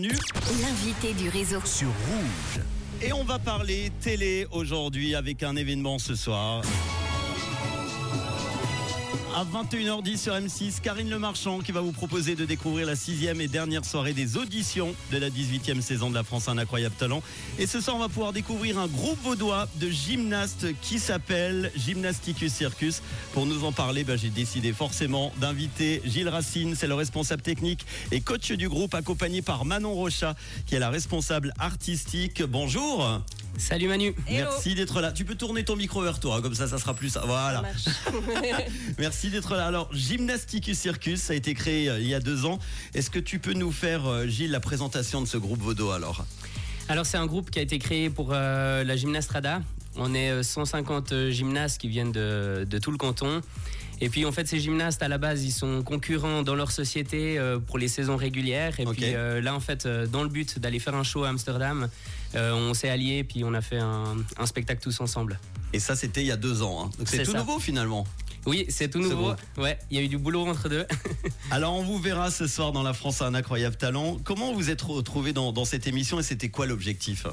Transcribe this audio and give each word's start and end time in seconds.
L'invité 0.00 1.12
du 1.12 1.28
réseau. 1.28 1.58
sur 1.64 1.88
Rouge. 1.88 2.62
Et 3.02 3.12
on 3.12 3.24
va 3.24 3.40
parler 3.40 3.90
télé 4.00 4.46
aujourd'hui 4.52 5.16
avec 5.16 5.42
un 5.42 5.56
événement 5.56 5.98
ce 5.98 6.14
soir. 6.14 6.62
À 9.38 9.44
21h10 9.44 10.16
sur 10.16 10.32
M6, 10.32 10.80
Karine 10.80 11.10
Le 11.10 11.18
Marchand 11.20 11.60
qui 11.60 11.70
va 11.70 11.80
vous 11.80 11.92
proposer 11.92 12.34
de 12.34 12.44
découvrir 12.44 12.88
la 12.88 12.96
sixième 12.96 13.40
et 13.40 13.46
dernière 13.46 13.84
soirée 13.84 14.12
des 14.12 14.36
auditions 14.36 14.96
de 15.12 15.18
la 15.18 15.30
18e 15.30 15.80
saison 15.80 16.10
de 16.10 16.16
la 16.16 16.24
France 16.24 16.48
Un 16.48 16.58
Incroyable 16.58 16.96
Talent. 16.96 17.22
Et 17.56 17.68
ce 17.68 17.80
soir, 17.80 17.94
on 17.94 18.00
va 18.00 18.08
pouvoir 18.08 18.32
découvrir 18.32 18.80
un 18.80 18.88
groupe 18.88 19.22
vaudois 19.22 19.68
de 19.76 19.90
gymnastes 19.90 20.66
qui 20.80 20.98
s'appelle 20.98 21.70
Gymnasticus 21.76 22.52
Circus. 22.52 23.00
Pour 23.32 23.46
nous 23.46 23.64
en 23.64 23.70
parler, 23.70 24.02
ben, 24.02 24.18
j'ai 24.18 24.30
décidé 24.30 24.72
forcément 24.72 25.32
d'inviter 25.36 26.02
Gilles 26.04 26.28
Racine, 26.28 26.74
c'est 26.74 26.88
le 26.88 26.94
responsable 26.94 27.42
technique 27.42 27.86
et 28.10 28.20
coach 28.20 28.50
du 28.50 28.68
groupe, 28.68 28.92
accompagné 28.92 29.40
par 29.40 29.64
Manon 29.64 29.94
Rocha, 29.94 30.34
qui 30.66 30.74
est 30.74 30.80
la 30.80 30.90
responsable 30.90 31.54
artistique. 31.60 32.42
Bonjour 32.42 33.22
Salut 33.58 33.88
Manu. 33.88 34.14
Merci 34.30 34.74
d'être 34.74 35.00
là. 35.00 35.12
Tu 35.12 35.24
peux 35.24 35.34
tourner 35.34 35.64
ton 35.64 35.74
micro 35.76 36.00
vers 36.02 36.20
toi, 36.20 36.40
comme 36.40 36.54
ça, 36.54 36.68
ça 36.68 36.78
sera 36.78 36.94
plus. 36.94 37.18
Voilà. 37.26 37.64
Merci 38.98 39.30
d'être 39.30 39.56
là. 39.56 39.66
Alors, 39.66 39.88
Gymnasticus 39.92 40.78
Circus, 40.78 41.20
ça 41.20 41.32
a 41.32 41.36
été 41.36 41.54
créé 41.54 41.88
euh, 41.88 42.00
il 42.00 42.06
y 42.06 42.14
a 42.14 42.20
deux 42.20 42.46
ans. 42.46 42.58
Est-ce 42.94 43.10
que 43.10 43.18
tu 43.18 43.40
peux 43.40 43.54
nous 43.54 43.72
faire, 43.72 44.06
euh, 44.06 44.26
Gilles, 44.26 44.52
la 44.52 44.60
présentation 44.60 45.20
de 45.20 45.26
ce 45.26 45.36
groupe 45.36 45.60
Vaudo 45.60 45.90
alors? 45.90 46.24
Alors 46.88 47.04
c'est 47.04 47.18
un 47.18 47.26
groupe 47.26 47.50
qui 47.50 47.58
a 47.58 47.62
été 47.62 47.78
créé 47.78 48.08
pour 48.08 48.30
euh, 48.32 48.82
la 48.84 48.96
Gymnastrada. 48.96 49.60
On 49.98 50.14
est 50.14 50.30
euh, 50.30 50.42
150 50.42 51.28
gymnastes 51.30 51.80
qui 51.80 51.88
viennent 51.88 52.12
de, 52.12 52.64
de 52.68 52.78
tout 52.78 52.90
le 52.90 52.96
canton. 52.98 53.42
Et 54.00 54.08
puis 54.08 54.24
en 54.24 54.30
fait 54.30 54.46
ces 54.46 54.60
gymnastes 54.60 55.02
à 55.02 55.08
la 55.08 55.18
base 55.18 55.44
ils 55.44 55.50
sont 55.50 55.82
concurrents 55.82 56.44
dans 56.44 56.54
leur 56.54 56.70
société 56.70 57.36
euh, 57.36 57.58
pour 57.58 57.78
les 57.78 57.88
saisons 57.88 58.16
régulières. 58.16 58.78
Et 58.78 58.84
puis 58.84 59.02
euh, 59.06 59.40
là 59.40 59.54
en 59.56 59.60
fait 59.60 59.86
euh, 59.86 60.06
dans 60.06 60.22
le 60.22 60.28
but 60.28 60.60
d'aller 60.60 60.78
faire 60.78 60.94
un 60.94 61.02
show 61.02 61.24
à 61.24 61.30
Amsterdam, 61.30 61.88
euh, 62.36 62.52
on 62.52 62.74
s'est 62.74 62.88
alliés 62.90 63.24
puis 63.24 63.42
on 63.44 63.54
a 63.54 63.60
fait 63.60 63.78
un, 63.78 64.16
un 64.38 64.46
spectacle 64.46 64.80
tous 64.82 65.00
ensemble. 65.00 65.40
Et 65.72 65.80
ça, 65.80 65.96
c'était 65.96 66.22
il 66.22 66.26
y 66.28 66.30
a 66.32 66.36
deux 66.36 66.62
ans. 66.62 66.84
hein. 66.86 66.90
Donc 66.96 67.08
c'est 67.08 67.24
tout 67.24 67.32
ça. 67.32 67.38
nouveau 67.38 67.58
finalement. 67.58 68.06
Oui 68.46 68.66
c'est 68.68 68.88
tout 68.88 69.00
nouveau. 69.00 69.32
Ouais 69.56 69.76
il 69.90 69.96
y 69.98 70.00
a 70.00 70.04
eu 70.04 70.08
du 70.08 70.16
boulot 70.16 70.46
entre 70.46 70.68
deux. 70.68 70.86
Alors, 71.50 71.74
on 71.74 71.82
vous 71.82 71.98
verra 71.98 72.30
ce 72.30 72.46
soir 72.46 72.70
dans 72.72 72.84
La 72.84 72.92
France 72.94 73.20
a 73.20 73.26
un 73.26 73.34
incroyable 73.34 73.74
talent. 73.76 74.18
Comment 74.22 74.52
vous 74.54 74.70
êtes 74.70 74.82
retrouvé 74.82 75.32
dans, 75.32 75.50
dans 75.52 75.64
cette 75.64 75.86
émission 75.88 76.20
et 76.20 76.22
c'était 76.22 76.50
quoi 76.50 76.66
l'objectif? 76.66 77.26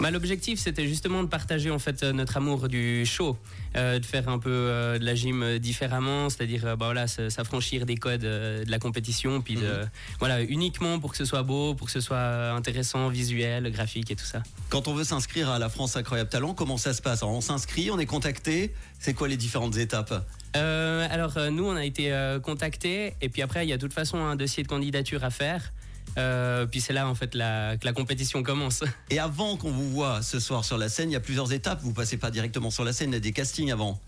Bah, 0.00 0.10
L'objectif, 0.10 0.58
c'était 0.58 0.88
justement 0.88 1.22
de 1.22 1.28
partager 1.28 1.70
en 1.70 1.78
fait 1.78 2.02
euh, 2.02 2.12
notre 2.12 2.38
amour 2.38 2.68
du 2.68 3.04
show, 3.04 3.36
euh, 3.76 3.98
de 3.98 4.06
faire 4.06 4.30
un 4.30 4.38
peu 4.38 4.48
euh, 4.50 4.98
de 4.98 5.04
la 5.04 5.14
gym 5.14 5.58
différemment, 5.58 6.30
c'est-à-dire 6.30 6.62
bah, 6.78 6.86
voilà, 6.86 7.06
s'affranchir 7.06 7.84
des 7.84 7.96
codes 7.96 8.24
euh, 8.24 8.64
de 8.64 8.70
la 8.70 8.78
compétition, 8.78 9.42
puis 9.42 9.56
de, 9.56 9.60
Mhm. 9.60 9.90
voilà, 10.18 10.40
uniquement 10.42 10.98
pour 10.98 11.10
que 11.10 11.18
ce 11.18 11.26
soit 11.26 11.42
beau, 11.42 11.74
pour 11.74 11.86
que 11.88 11.92
ce 11.92 12.00
soit 12.00 12.50
intéressant, 12.52 13.08
visuel, 13.10 13.70
graphique 13.70 14.10
et 14.10 14.16
tout 14.16 14.24
ça. 14.24 14.42
Quand 14.70 14.88
on 14.88 14.94
veut 14.94 15.04
s'inscrire 15.04 15.50
à 15.50 15.58
La 15.58 15.68
France 15.68 15.96
incroyable 15.96 16.30
talent, 16.30 16.54
comment 16.54 16.78
ça 16.78 16.94
se 16.94 17.02
passe? 17.02 17.22
Alors, 17.22 17.34
On 17.34 17.42
s'inscrit, 17.42 17.90
on 17.90 17.98
est 17.98 18.06
contacté. 18.06 18.72
C'est 18.98 19.12
quoi 19.12 19.28
les 19.28 19.36
différentes 19.36 19.76
étapes? 19.76 20.26
Alors 20.54 21.38
nous, 21.52 21.64
on 21.64 21.76
a 21.76 21.84
été 21.84 22.12
contactés, 22.42 23.14
et 23.20 23.28
puis 23.28 23.42
après, 23.42 23.64
il 23.66 23.68
y 23.68 23.72
a 23.72 23.76
de 23.76 23.80
toute 23.82 23.92
façon 23.92 24.18
un 24.18 24.34
dossier 24.36 24.62
de 24.62 24.68
candidature 24.68 25.24
à 25.24 25.30
faire. 25.30 25.72
Euh, 26.18 26.66
puis 26.66 26.80
c'est 26.80 26.92
là 26.92 27.08
en 27.08 27.14
fait 27.14 27.34
la- 27.34 27.76
que 27.76 27.84
la 27.86 27.92
compétition 27.92 28.42
commence. 28.42 28.82
Et 29.10 29.18
avant 29.18 29.56
qu'on 29.56 29.70
vous 29.70 29.88
voit 29.90 30.22
ce 30.22 30.40
soir 30.40 30.64
sur 30.64 30.76
la 30.78 30.88
scène, 30.88 31.10
il 31.10 31.14
y 31.14 31.16
a 31.16 31.20
plusieurs 31.20 31.52
étapes. 31.52 31.80
Vous 31.82 31.92
passez 31.92 32.16
pas 32.16 32.30
directement 32.30 32.70
sur 32.70 32.84
la 32.84 32.92
scène, 32.92 33.10
il 33.10 33.14
y 33.14 33.16
a 33.16 33.20
des 33.20 33.32
castings 33.32 33.70
avant. 33.70 34.00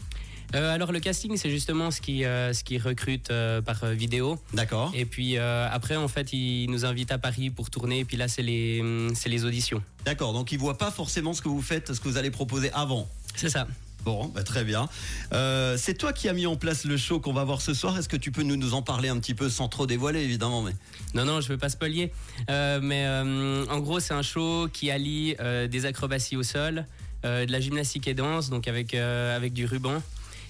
Euh, 0.54 0.74
alors 0.74 0.92
le 0.92 1.00
casting, 1.00 1.34
c'est 1.38 1.48
justement 1.48 1.90
ce 1.90 2.02
qui, 2.02 2.26
euh, 2.26 2.52
ce 2.52 2.62
qui 2.62 2.76
recrute 2.76 3.30
euh, 3.30 3.62
par 3.62 3.86
vidéo. 3.86 4.38
D'accord. 4.52 4.92
Et 4.94 5.06
puis 5.06 5.38
après, 5.38 5.96
en 5.96 6.08
fait, 6.08 6.32
ils 6.34 6.66
nous 6.68 6.84
invitent 6.84 7.12
à 7.12 7.18
Paris 7.18 7.48
pour 7.48 7.70
tourner. 7.70 8.00
Et 8.00 8.04
puis 8.04 8.18
là, 8.18 8.28
c'est 8.28 8.42
les, 8.42 8.82
c'est 9.14 9.30
les 9.30 9.44
auditions. 9.46 9.82
D'accord. 10.04 10.32
Donc 10.34 10.52
ils 10.52 10.58
voient 10.58 10.76
pas 10.76 10.90
forcément 10.90 11.32
ce 11.32 11.40
que 11.40 11.48
vous 11.48 11.62
faites, 11.62 11.94
ce 11.94 12.00
que 12.00 12.08
vous 12.08 12.18
allez 12.18 12.30
proposer 12.30 12.70
avant. 12.72 13.08
C'est 13.34 13.48
ça. 13.48 13.66
Bon, 14.04 14.26
bah, 14.26 14.42
très 14.42 14.64
bien. 14.64 14.88
Euh, 15.32 15.76
c'est 15.78 15.94
toi 15.94 16.12
qui 16.12 16.28
as 16.28 16.32
mis 16.32 16.46
en 16.46 16.56
place 16.56 16.84
le 16.84 16.96
show 16.96 17.20
qu'on 17.20 17.32
va 17.32 17.44
voir 17.44 17.60
ce 17.60 17.72
soir. 17.72 17.96
Est-ce 17.98 18.08
que 18.08 18.16
tu 18.16 18.32
peux 18.32 18.42
nous, 18.42 18.56
nous 18.56 18.74
en 18.74 18.82
parler 18.82 19.08
un 19.08 19.18
petit 19.18 19.34
peu 19.34 19.48
sans 19.48 19.68
trop 19.68 19.86
dévoiler, 19.86 20.22
évidemment 20.22 20.62
mais... 20.62 20.72
Non, 21.14 21.24
non, 21.24 21.40
je 21.40 21.48
veux 21.48 21.58
pas 21.58 21.68
spoiler. 21.68 22.12
Euh, 22.50 22.80
mais 22.82 23.04
euh, 23.06 23.64
en 23.66 23.78
gros, 23.78 24.00
c'est 24.00 24.14
un 24.14 24.22
show 24.22 24.68
qui 24.72 24.90
allie 24.90 25.36
euh, 25.40 25.68
des 25.68 25.86
acrobaties 25.86 26.36
au 26.36 26.42
sol, 26.42 26.86
de 27.24 27.52
la 27.52 27.60
gymnastique 27.60 28.08
et 28.08 28.14
danse, 28.14 28.50
donc 28.50 28.66
avec, 28.66 28.94
avec 28.94 29.52
du 29.52 29.64
ruban. 29.64 30.02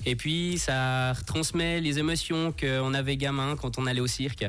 Et 0.04 0.16
puis, 0.16 0.58
ça 0.58 1.12
retransmet 1.12 1.80
les 1.80 1.98
émotions 1.98 2.52
qu'on 2.52 2.94
avait 2.94 3.16
gamin 3.16 3.56
quand 3.56 3.78
on 3.78 3.86
allait 3.86 4.00
au 4.00 4.06
cirque. 4.06 4.46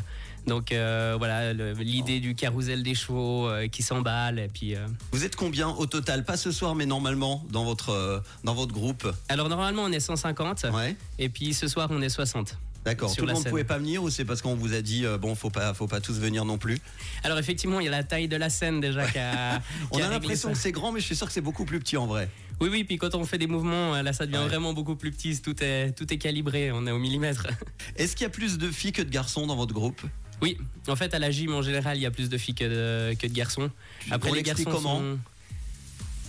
Donc 0.47 0.71
euh, 0.71 1.15
voilà, 1.17 1.53
l'idée 1.53 2.19
du 2.19 2.35
carrousel 2.35 2.83
des 2.83 2.95
chevaux 2.95 3.47
euh, 3.47 3.67
qui 3.67 3.81
s'emballe. 3.81 4.39
Et 4.39 4.47
puis, 4.47 4.75
euh, 4.75 4.85
Vous 5.11 5.23
êtes 5.23 5.35
combien 5.35 5.69
au 5.69 5.85
total? 5.85 6.25
Pas 6.25 6.37
ce 6.37 6.51
soir, 6.51 6.75
mais 6.75 6.85
normalement 6.85 7.43
dans 7.49 7.63
votre, 7.63 8.21
dans 8.43 8.53
votre 8.53 8.73
groupe. 8.73 9.07
Alors 9.29 9.49
normalement, 9.49 9.83
on 9.83 9.91
est 9.91 9.99
150. 9.99 10.65
Ouais. 10.73 10.95
Et 11.19 11.29
puis 11.29 11.53
ce 11.53 11.67
soir, 11.67 11.87
on 11.91 12.01
est 12.01 12.09
60. 12.09 12.57
D'accord. 12.85 13.15
Tout 13.15 13.25
le 13.25 13.33
monde 13.33 13.41
scène. 13.43 13.49
pouvait 13.51 13.63
pas 13.63 13.77
venir 13.77 14.03
ou 14.03 14.09
c'est 14.09 14.25
parce 14.25 14.41
qu'on 14.41 14.55
vous 14.55 14.73
a 14.73 14.81
dit 14.81 15.05
euh, 15.05 15.17
bon, 15.17 15.35
faut 15.35 15.49
pas, 15.49 15.73
faut 15.73 15.87
pas 15.87 16.01
tous 16.01 16.19
venir 16.19 16.43
non 16.45 16.57
plus? 16.57 16.79
Alors 17.23 17.37
effectivement, 17.39 17.79
il 17.79 17.85
y 17.85 17.87
a 17.87 17.91
la 17.91 18.03
taille 18.03 18.27
de 18.27 18.35
la 18.35 18.49
scène 18.49 18.81
déjà 18.81 19.05
qui 19.09 19.19
a. 19.19 19.61
On 19.91 20.01
a 20.01 20.09
l'impression 20.09 20.51
que 20.51 20.57
c'est 20.57 20.71
grand, 20.73 20.91
mais 20.91 20.99
je 20.99 21.05
suis 21.05 21.15
sûr 21.15 21.27
que 21.27 21.33
c'est 21.33 21.41
beaucoup 21.41 21.63
plus 21.65 21.79
petit 21.79 21.95
en 21.97 22.05
vrai. 22.07 22.29
Oui, 22.59 22.69
oui. 22.71 22.83
Puis 22.83 22.97
quand 22.97 23.15
on 23.15 23.25
fait 23.25 23.37
des 23.37 23.47
mouvements, 23.47 23.95
euh, 23.95 24.03
là, 24.03 24.13
ça 24.13 24.25
devient 24.25 24.37
Ouais. 24.39 24.47
vraiment 24.47 24.73
beaucoup 24.73 24.95
plus 24.95 25.11
petit. 25.11 25.41
Tout 25.41 25.55
est 25.63 25.91
tout 25.97 26.11
est 26.13 26.17
calibré. 26.17 26.71
On 26.71 26.85
est 26.85 26.91
au 26.91 26.99
millimètre. 26.99 27.47
Est-ce 27.95 28.15
qu'il 28.15 28.23
y 28.23 28.27
a 28.27 28.29
plus 28.29 28.57
de 28.57 28.69
filles 28.69 28.91
que 28.91 29.01
de 29.01 29.09
garçons 29.09 29.47
dans 29.47 29.55
votre 29.55 29.73
groupe? 29.73 30.01
Oui. 30.41 30.57
En 30.89 30.95
fait, 30.97 31.13
à 31.13 31.19
la 31.19 31.31
gym 31.31 31.53
en 31.53 31.61
général, 31.61 31.97
il 31.97 32.01
y 32.01 32.05
a 32.05 32.11
plus 32.11 32.27
de 32.29 32.37
filles 32.37 32.55
que 32.55 32.65
de, 32.65 33.15
que 33.15 33.27
de 33.27 33.33
garçons. 33.33 33.71
Après, 34.11 34.29
On 34.29 34.33
les 34.33 34.43
garçons 34.43 34.63
comment? 34.65 34.97
sont- 34.99 35.19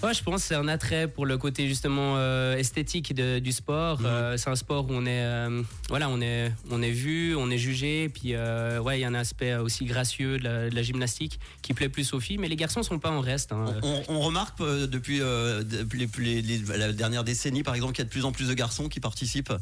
Ouais, 0.04 0.14
je 0.14 0.22
pense 0.22 0.42
que 0.42 0.48
c'est 0.48 0.54
un 0.54 0.68
attrait 0.68 1.08
pour 1.08 1.24
le 1.26 1.38
côté 1.38 1.66
justement 1.66 2.14
euh, 2.18 2.56
esthétique 2.56 3.14
de- 3.14 3.38
du 3.38 3.52
sport. 3.52 4.00
Mhm. 4.00 4.06
Euh, 4.06 4.36
c'est 4.36 4.50
un 4.50 4.56
sport 4.56 4.84
où 4.88 4.92
on 4.92 5.06
est, 5.06 5.24
euh, 5.24 5.62
voilà, 5.88 6.08
on 6.10 6.20
est, 6.20 6.52
on 6.70 6.82
est 6.82 6.90
vu, 6.90 7.34
on 7.34 7.50
est 7.50 7.58
jugé. 7.58 8.08
Puis 8.10 8.34
ouais, 8.36 8.98
il 8.98 9.00
y 9.00 9.04
a 9.04 9.08
un 9.08 9.14
aspect 9.14 9.54
aussi 9.56 9.84
gracieux 9.84 10.38
de 10.38 10.44
la, 10.44 10.68
de 10.70 10.74
la 10.74 10.82
gymnastique 10.82 11.40
qui 11.62 11.72
plaît 11.74 11.88
plus 11.88 12.12
aux 12.12 12.20
filles. 12.20 12.38
Mais 12.38 12.48
les 12.48 12.56
garçons 12.56 12.82
sont 12.82 12.98
pas 12.98 13.10
en 13.10 13.20
reste. 13.20 13.52
hein. 13.52 13.64
On, 13.82 14.02
on- 14.08 14.14
on 14.16 14.20
remarque 14.20 14.58
depuis, 14.60 15.18
depuis 15.18 16.08
les- 16.18 16.42
les- 16.42 16.58
les- 16.58 16.76
la 16.78 16.92
dernière 16.92 17.24
décennie, 17.24 17.62
par 17.62 17.74
exemple, 17.74 17.92
qu'il 17.94 18.00
y 18.02 18.06
a 18.06 18.06
de 18.06 18.10
plus 18.10 18.24
en 18.24 18.32
plus 18.32 18.48
de 18.48 18.54
garçons 18.54 18.88
qui 18.88 19.00
participent. 19.00 19.52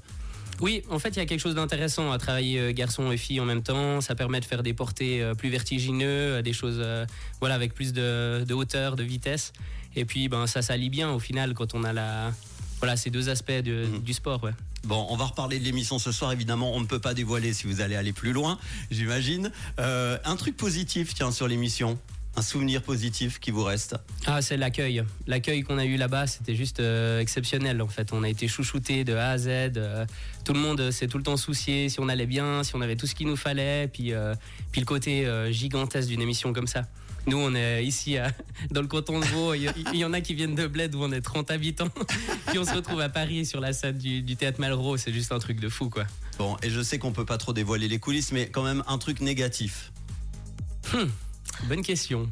Oui, 0.60 0.82
en 0.90 0.98
fait, 0.98 1.08
il 1.10 1.16
y 1.16 1.20
a 1.20 1.26
quelque 1.26 1.40
chose 1.40 1.54
d'intéressant 1.56 2.12
à 2.12 2.18
travailler 2.18 2.72
garçons 2.74 3.10
et 3.10 3.16
filles 3.16 3.40
en 3.40 3.44
même 3.44 3.62
temps. 3.62 4.00
Ça 4.00 4.14
permet 4.14 4.38
de 4.38 4.44
faire 4.44 4.62
des 4.62 4.74
portées 4.74 5.32
plus 5.38 5.48
vertigineux, 5.48 6.42
des 6.42 6.52
choses 6.52 6.84
voilà, 7.40 7.54
avec 7.54 7.74
plus 7.74 7.92
de, 7.92 8.44
de 8.46 8.54
hauteur, 8.54 8.94
de 8.96 9.02
vitesse. 9.02 9.52
Et 9.96 10.04
puis, 10.04 10.28
ben, 10.28 10.46
ça 10.46 10.62
s'allie 10.62 10.90
bien 10.90 11.10
au 11.10 11.18
final 11.18 11.54
quand 11.54 11.74
on 11.74 11.84
a 11.84 11.92
la, 11.92 12.32
voilà, 12.78 12.96
ces 12.96 13.10
deux 13.10 13.28
aspects 13.28 13.50
de- 13.52 13.86
Mhm. 13.86 14.00
du 14.00 14.12
sport. 14.12 14.42
Ouais. 14.44 14.52
Bon, 14.84 15.06
on 15.10 15.16
va 15.16 15.26
reparler 15.26 15.58
de 15.60 15.64
l'émission 15.64 15.98
ce 16.00 16.10
soir. 16.10 16.32
Évidemment, 16.32 16.74
on 16.74 16.80
ne 16.80 16.86
peut 16.86 16.98
pas 16.98 17.14
dévoiler 17.14 17.52
si 17.52 17.66
vous 17.68 17.80
allez 17.80 17.94
aller 17.94 18.12
plus 18.12 18.32
loin, 18.32 18.58
j'imagine. 18.90 19.52
Euh, 19.78 20.18
un 20.24 20.34
truc 20.36 20.56
positif, 20.56 21.14
tiens, 21.14 21.30
sur 21.30 21.46
l'émission. 21.46 21.98
Un 22.34 22.40
souvenir 22.42 22.82
positif 22.82 23.38
qui 23.40 23.50
vous 23.50 23.62
reste. 23.62 23.94
Ah, 24.26 24.40
c'est 24.40 24.56
l'accueil. 24.56 25.04
L'accueil 25.26 25.62
qu'on 25.62 25.76
a 25.76 25.84
eu 25.84 25.96
là-bas, 25.96 26.26
c'était 26.26 26.54
juste 26.54 26.80
euh, 26.80 27.20
exceptionnel 27.20 27.82
en 27.82 27.88
fait. 27.88 28.10
On 28.12 28.22
a 28.22 28.28
été 28.28 28.48
chouchoutés 28.48 29.04
de 29.04 29.14
A 29.14 29.30
à 29.32 29.38
Z. 29.38 29.48
euh, 29.48 30.06
tout 30.44 30.54
le 30.54 30.58
monde 30.60 30.90
s'est 30.90 31.08
tout 31.08 31.18
le 31.18 31.24
temps 31.24 31.36
soucié 31.36 31.90
si 31.90 32.00
on 32.00 32.08
allait 32.08 32.26
bien, 32.26 32.62
si 32.64 32.74
on 32.74 32.80
avait 32.80 32.96
tout 32.96 33.06
ce 33.06 33.14
qu'il 33.14 33.26
nous 33.26 33.36
fallait. 33.36 33.86
Puis, 33.86 34.12
euh, 34.14 34.34
puis 34.72 34.80
le 34.80 34.86
côté 34.86 35.28
gigantesque 35.50 36.08
d'une 36.08 36.22
émission 36.22 36.52
comme 36.54 36.66
ça. 36.66 36.86
Nous, 37.26 37.36
on 37.38 37.54
est 37.54 37.84
ici 37.84 38.16
à- 38.16 38.32
dans 38.70 38.80
le 38.80 38.88
canton 38.88 39.20
de 39.20 39.26
Vaud. 39.26 39.54
Il 39.54 39.70
y, 39.94 40.04
en 40.04 40.12
a 40.14 40.20
qui 40.22 40.34
viennent 40.34 40.54
de 40.56 40.66
Bled 40.66 40.94
où 40.94 41.02
on 41.04 41.12
est 41.12 41.20
30 41.20 41.50
habitants. 41.50 41.88
puis 42.46 42.58
on 42.58 42.64
se 42.64 42.74
retrouve 42.74 43.00
à 43.00 43.10
Paris 43.10 43.44
sur 43.46 43.60
la 43.60 43.72
scène 43.74 43.98
du, 43.98 44.22
du 44.22 44.36
théâtre 44.36 44.58
Malraux. 44.58 44.96
C'est 44.96 45.12
juste 45.12 45.32
un 45.32 45.38
truc 45.38 45.60
de 45.60 45.68
fou 45.68 45.90
quoi. 45.90 46.04
Bon, 46.38 46.56
et 46.62 46.70
je 46.70 46.80
sais 46.82 46.98
qu'on 46.98 47.12
peut 47.12 47.26
pas 47.26 47.38
trop 47.38 47.52
dévoiler 47.52 47.88
les 47.88 47.98
coulisses, 47.98 48.32
mais 48.32 48.48
quand 48.48 48.64
même 48.64 48.82
un 48.88 48.96
truc 48.98 49.20
négatif. 49.20 49.92
Bonne 51.64 51.82
question. 51.82 52.28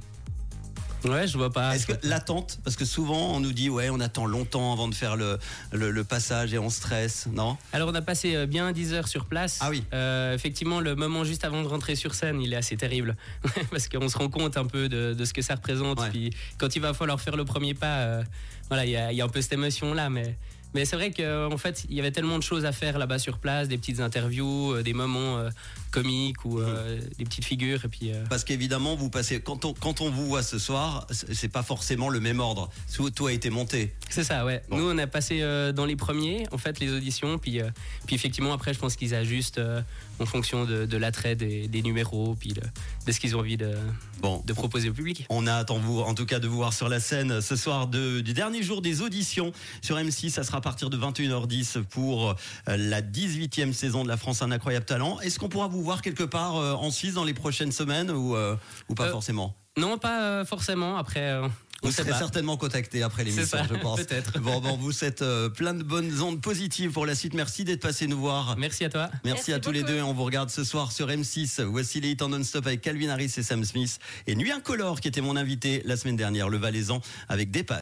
Ouais, 1.05 1.27
je 1.27 1.39
vois 1.39 1.51
pas. 1.51 1.75
Est-ce 1.75 1.87
que 1.87 1.95
l'attente, 2.03 2.59
parce 2.63 2.77
que 2.77 2.85
souvent 2.85 3.35
on 3.35 3.41
nous 3.41 3.53
dit 3.53 3.71
ouais, 3.71 3.89
on 3.89 4.01
attend 4.01 4.27
longtemps 4.27 4.73
avant 4.73 4.87
de 4.87 4.95
faire 4.95 5.17
le, 5.17 5.39
le, 5.73 5.91
le 5.91 6.05
passage 6.05 6.53
et 6.53 6.59
on 6.59 6.69
stresse, 6.69 7.27
non? 7.33 7.57
Alors 7.73 7.89
on 7.89 7.95
a 7.95 8.03
passé 8.03 8.37
euh, 8.37 8.45
bien 8.47 8.71
10 8.71 8.93
heures 8.93 9.09
sur 9.09 9.25
place. 9.25 9.59
Ah 9.63 9.71
oui. 9.71 9.83
Euh, 9.95 10.35
effectivement, 10.35 10.79
le 10.81 10.95
moment 10.97 11.25
juste 11.25 11.45
avant 11.45 11.63
de 11.63 11.69
rentrer 11.69 11.97
sur 11.97 12.15
scène, 12.15 12.43
il 12.43 12.53
est 12.53 12.57
assez 12.57 12.77
terrible. 12.77 13.17
Parce 13.71 13.89
qu'on 13.89 14.09
se 14.11 14.19
rend 14.19 14.29
compte 14.29 14.59
un 14.59 14.67
peu 14.67 14.91
de, 14.91 15.15
de 15.15 15.25
ce 15.25 15.33
que 15.33 15.41
ça 15.43 15.55
représente. 15.55 16.01
Ouais. 16.01 16.11
Puis 16.11 16.31
quand 16.59 16.77
il 16.77 16.83
va 16.83 16.93
falloir 16.93 17.19
faire 17.19 17.37
le 17.37 17.47
premier 17.47 17.73
pas, 17.73 18.01
euh, 18.01 18.23
voilà, 18.69 18.85
il 18.85 18.91
y, 18.91 19.17
y 19.17 19.21
a 19.23 19.25
un 19.25 19.29
peu 19.29 19.41
cette 19.41 19.55
émotion-là. 19.55 20.11
Mais, 20.11 20.37
Mais 20.75 20.85
c'est 20.85 20.97
vrai 20.97 21.11
qu'en 21.11 21.57
fait, 21.59 21.85
il 21.89 21.97
y 21.97 22.01
avait 22.01 22.13
tellement 22.13 22.39
de 22.39 22.43
choses 22.43 22.65
à 22.65 22.73
faire 22.73 22.99
là-bas 22.99 23.19
sur 23.19 23.39
place, 23.39 23.69
des 23.69 23.77
petites 23.79 24.01
interviews, 24.01 24.75
euh, 24.75 24.83
des 24.83 24.93
moments 24.93 25.39
euh, 25.39 25.51
comiques 25.91 26.45
ou 26.45 26.61
euh, 26.61 26.97
Mhm. 26.97 27.09
des 27.19 27.25
petites 27.25 27.45
figures. 27.45 27.85
Et 27.85 27.89
puis, 27.89 28.13
euh, 28.13 28.25
Parce 28.29 28.45
qu'évidemment, 28.45 28.95
vous 28.97 29.11
passez 29.11 29.41
quand 29.41 29.65
on 29.65 29.75
quand 29.75 30.01
on 30.01 30.11
vous 30.11 30.27
voit 30.27 30.43
ce 30.43 30.59
soir, 30.59 31.07
c'est 31.11 31.49
pas 31.49 31.63
forcément 31.63 32.09
le 32.09 32.21
même 32.21 32.41
ordre. 32.41 32.71
Tout, 32.95 33.11
tout 33.11 33.27
a 33.27 33.33
été 33.33 33.51
monté. 33.51 33.93
c'est 34.11 34.25
ça, 34.25 34.45
ouais. 34.45 34.63
Bon. 34.69 34.77
Nous, 34.79 34.91
on 34.91 34.99
a 34.99 35.07
passé 35.07 35.41
euh, 35.43 35.73
dans 35.73 35.85
les 35.87 35.97
premiers, 35.97 36.47
en 36.53 36.59
fait, 36.59 36.79
les 36.81 36.93
auditions. 36.93 37.39
Puis, 37.39 37.61
euh, 37.61 37.69
puis 38.07 38.15
effectivement, 38.15 38.53
après, 38.53 38.73
je 38.75 38.79
pense 38.79 38.97
qu'ils 38.97 39.15
ajustent 39.15 39.59
euh, 39.59 39.81
en 40.19 40.27
fonction 40.27 40.65
de, 40.65 40.87
de 40.87 40.97
l'attrait 40.97 41.35
des, 41.35 41.67
des 41.69 41.83
numéros, 41.83 42.37
puis 42.39 42.51
de, 42.53 42.61
de 43.07 43.13
ce 43.13 43.19
qu'ils 43.21 43.35
ont 43.37 43.41
envie 43.41 43.57
de, 43.57 43.75
Bon, 44.21 44.43
de 44.47 44.53
proposer 44.53 44.91
au 44.91 44.93
public. 44.93 45.25
On 45.31 45.47
a 45.47 45.53
hâte 45.53 45.71
en, 45.71 45.79
vous, 45.79 46.01
en 46.01 46.15
tout 46.15 46.27
cas 46.27 46.39
de 46.41 46.47
vous 46.47 46.57
voir 46.57 46.73
sur 46.75 46.89
la 46.91 47.01
scène 47.01 47.41
ce 47.41 47.57
soir 47.57 47.87
de- 47.87 48.21
du 48.21 48.35
dernier 48.35 48.63
jour 48.63 48.83
des 48.83 49.01
auditions 49.01 49.53
sur 49.81 49.97
M6. 49.97 50.29
Ça 50.31 50.45
sera 50.45 50.60
à 50.61 50.63
partir 50.63 50.91
de 50.91 50.99
21h10 50.99 51.83
pour 51.85 52.31
euh, 52.31 52.35
la 52.77 53.01
18e 53.01 53.73
saison 53.73 54.03
de 54.05 54.09
la 54.09 54.19
France 54.19 54.43
Un 54.43 54.51
Incroyable 54.53 54.85
Talent. 54.85 55.19
Est-ce 55.21 55.39
qu'on 55.39 55.49
pourra 55.49 55.69
vous 55.69 55.83
voir 55.83 56.03
quelque 56.03 56.23
part 56.23 56.57
euh, 56.59 56.75
en 56.75 56.91
Suisse 56.91 57.15
dans 57.15 57.25
les 57.25 57.33
prochaines 57.33 57.73
semaines 57.73 58.11
ou, 58.11 58.37
euh, 58.37 58.57
ou 58.91 58.95
pas 58.95 59.07
Euh, 59.07 59.13
forcément? 59.13 59.57
Non, 59.79 59.97
pas 59.97 60.23
euh, 60.23 60.45
forcément. 60.45 60.99
Après, 60.99 61.31
euh, 61.31 61.49
Vous 61.83 61.93
serez 61.93 62.11
pas. 62.11 62.19
certainement 62.19 62.59
contacté 62.59 63.03
après 63.03 63.25
l'émission, 63.25 63.57
je 63.71 63.75
pense. 63.77 64.01
peut-être. 64.03 64.39
Bon, 64.41 64.61
bon, 64.61 64.77
vous 64.81 65.03
êtes 65.05 65.23
euh, 65.23 65.49
plein 65.49 65.73
de 65.73 65.83
bonnes 65.83 66.21
ondes 66.21 66.43
positives 66.43 66.91
pour 66.91 67.07
la 67.07 67.15
suite. 67.15 67.33
Merci 67.33 67.65
d'être 67.65 67.81
passé 67.81 68.07
nous 68.07 68.19
voir. 68.19 68.57
Merci 68.59 68.85
à 68.85 68.91
toi. 68.91 69.09
Merci, 69.13 69.21
Merci 69.25 69.53
à 69.55 69.61
tous 69.61 69.71
les 69.73 69.83
deux. 69.83 69.97
et 69.97 70.03
On 70.03 70.13
vous 70.13 70.25
regarde 70.25 70.51
ce 70.51 70.63
soir 70.65 70.93
sur 70.93 71.07
M6. 71.09 71.63
Voici 71.63 72.01
les 72.03 72.11
hits 72.11 72.17
en 72.21 72.29
non-stop 72.29 72.67
avec 72.67 72.83
Calvin 72.83 73.09
Harris 73.09 73.33
et 73.39 73.43
Sam 73.43 73.65
Smith. 73.65 73.99
Et 74.27 74.35
Nuit 74.35 74.53
Incolore 74.53 75.01
qui 75.01 75.09
était 75.09 75.23
mon 75.23 75.37
invité 75.37 75.81
la 75.87 75.97
semaine 75.97 76.17
dernière, 76.17 76.51
le 76.51 76.59
Valaisan, 76.59 77.01
avec 77.31 77.51
des 77.51 77.63
pas. 77.63 77.79